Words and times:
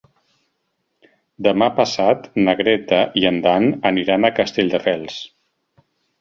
Demà 1.47 1.67
passat 1.79 2.25
na 2.47 2.55
Greta 2.63 3.03
i 3.21 3.27
en 3.33 3.37
Dan 3.45 3.69
aniran 3.91 4.27
a 4.27 4.33
Castelldefels. 4.41 5.21